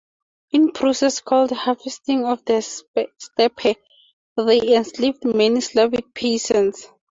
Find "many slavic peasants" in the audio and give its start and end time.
5.25-6.87